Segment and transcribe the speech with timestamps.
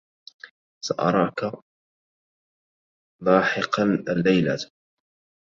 [0.85, 1.51] سأراك
[3.23, 4.71] لاحقا اللّيلة.